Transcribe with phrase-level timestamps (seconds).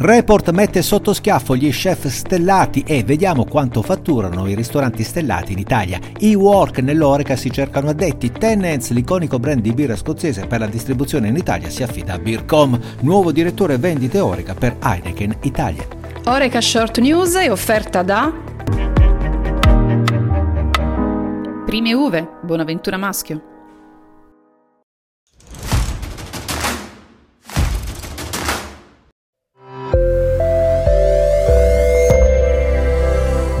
[0.00, 5.58] Report mette sotto schiaffo gli chef stellati e vediamo quanto fatturano i ristoranti stellati in
[5.58, 5.98] Italia.
[6.20, 8.30] I work nell'Oreca si cercano addetti.
[8.30, 12.78] Tennent's, l'iconico brand di birra scozzese per la distribuzione in Italia, si affida a Beercom,
[13.00, 15.84] nuovo direttore vendite Oreca per Heineken Italia.
[16.26, 18.32] Oreca Short News è offerta da
[21.66, 23.57] Prime Uve, Buonaventura Maschio.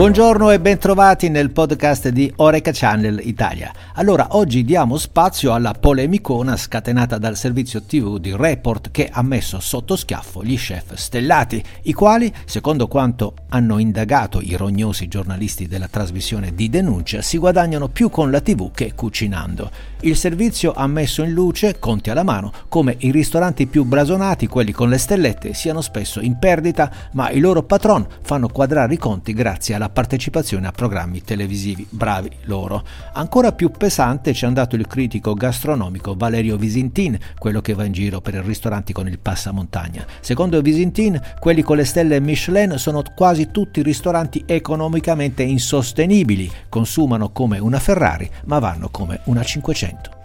[0.00, 3.70] Buongiorno e bentrovati nel podcast di Oreca Channel Italia.
[3.96, 9.60] Allora, oggi diamo spazio alla polemicona scatenata dal servizio TV di Report che ha messo
[9.60, 15.88] sotto schiaffo gli chef stellati, i quali, secondo quanto hanno indagato i rognosi giornalisti della
[15.88, 19.70] trasmissione di denuncia, si guadagnano più con la TV che cucinando.
[20.00, 24.72] Il servizio ha messo in luce, conti alla mano, come i ristoranti più blasonati, quelli
[24.72, 29.34] con le stellette, siano spesso in perdita, ma i loro patron fanno quadrare i conti
[29.34, 31.86] grazie alla partecipazione a programmi televisivi.
[31.88, 32.84] Bravi loro.
[33.12, 37.92] Ancora più pesante ci è andato il critico gastronomico Valerio Visintin, quello che va in
[37.92, 40.06] giro per i ristoranti con il passamontagna.
[40.20, 47.58] Secondo Visintin, quelli con le stelle Michelin sono quasi tutti ristoranti economicamente insostenibili, consumano come
[47.58, 50.19] una Ferrari, ma vanno come una 500.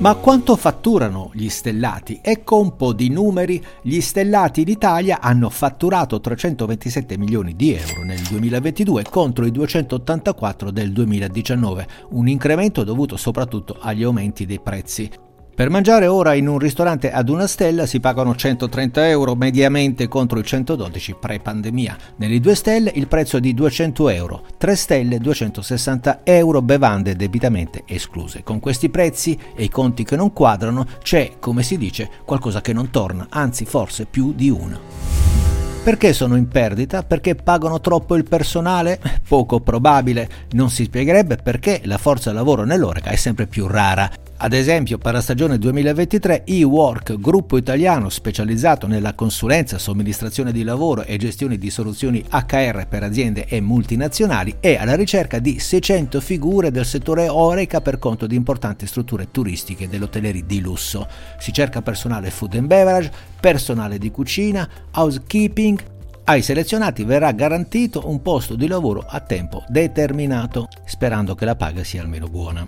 [0.00, 2.20] Ma quanto fatturano gli stellati?
[2.22, 3.60] Ecco un po' di numeri.
[3.82, 10.70] Gli stellati in Italia hanno fatturato 327 milioni di euro nel 2022 contro i 284
[10.70, 15.10] del 2019, un incremento dovuto soprattutto agli aumenti dei prezzi.
[15.58, 20.38] Per mangiare ora in un ristorante ad una stella si pagano 130 euro mediamente contro
[20.38, 21.96] i 112 pre-pandemia.
[22.18, 27.82] Nelle due stelle il prezzo è di 200 euro, 3 stelle 260 euro bevande debitamente
[27.86, 28.44] escluse.
[28.44, 32.72] Con questi prezzi e i conti che non quadrano c'è, come si dice, qualcosa che
[32.72, 34.78] non torna, anzi forse più di una.
[35.82, 37.02] Perché sono in perdita?
[37.02, 39.00] Perché pagano troppo il personale?
[39.26, 40.28] Poco probabile.
[40.52, 44.08] Non si spiegherebbe perché la forza lavoro nell'Oreca è sempre più rara.
[44.40, 51.02] Ad esempio, per la stagione 2023, eWork, gruppo italiano specializzato nella consulenza, somministrazione di lavoro
[51.02, 56.70] e gestione di soluzioni HR per aziende e multinazionali, è alla ricerca di 600 figure
[56.70, 61.08] del settore Oreca per conto di importanti strutture turistiche dell'hotellerie di lusso.
[61.40, 63.10] Si cerca personale food and beverage,
[63.40, 65.96] personale di cucina, housekeeping,
[66.28, 70.67] ai selezionati verrà garantito un posto di lavoro a tempo determinato,
[70.98, 72.66] sperando che la paga sia almeno buona.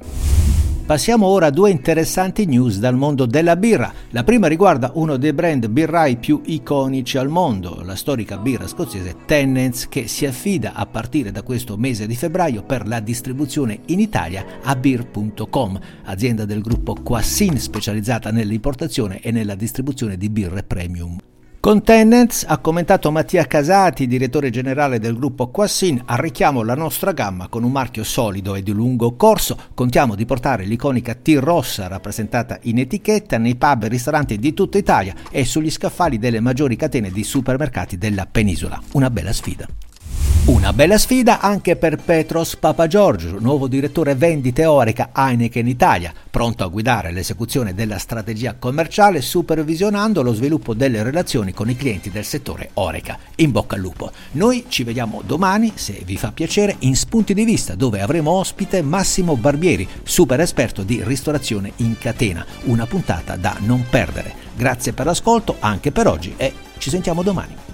[0.86, 3.92] Passiamo ora a due interessanti news dal mondo della birra.
[4.10, 9.16] La prima riguarda uno dei brand birrai più iconici al mondo, la storica birra scozzese
[9.26, 13.98] Tennent's, che si affida a partire da questo mese di febbraio per la distribuzione in
[13.98, 21.18] Italia a beer.com, azienda del gruppo Quassin specializzata nell'importazione e nella distribuzione di birre premium.
[21.60, 27.48] Con Tenants ha commentato Mattia Casati, direttore generale del gruppo Quassin, arricchiamo la nostra gamma
[27.48, 32.58] con un marchio solido e di lungo corso, contiamo di portare l'iconica T rossa rappresentata
[32.62, 37.10] in etichetta nei pub e ristoranti di tutta Italia e sugli scaffali delle maggiori catene
[37.10, 38.80] di supermercati della penisola.
[38.92, 39.68] Una bella sfida.
[40.50, 46.66] Una bella sfida anche per Petros Papagiorgio, nuovo direttore vendite Oreca Heineken Italia, pronto a
[46.66, 52.70] guidare l'esecuzione della strategia commerciale supervisionando lo sviluppo delle relazioni con i clienti del settore
[52.74, 53.16] Oreca.
[53.36, 54.10] In bocca al lupo.
[54.32, 58.82] Noi ci vediamo domani, se vi fa piacere, in Spunti di Vista, dove avremo ospite
[58.82, 62.44] Massimo Barbieri, super esperto di ristorazione in catena.
[62.64, 64.34] Una puntata da non perdere.
[64.56, 67.69] Grazie per l'ascolto anche per oggi e ci sentiamo domani.